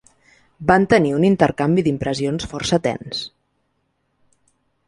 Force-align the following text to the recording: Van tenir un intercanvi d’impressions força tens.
Van 0.71 0.87
tenir 0.93 1.11
un 1.17 1.27
intercanvi 1.29 1.85
d’impressions 1.89 2.49
força 2.55 2.83
tens. 2.89 3.23